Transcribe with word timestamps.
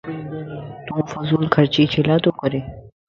تون 0.85 1.01
فضول 1.11 1.45
خرچي 1.53 1.83
ڇيلا 1.91 2.15
تو 2.23 2.29
ڪرين؟ 2.39 2.65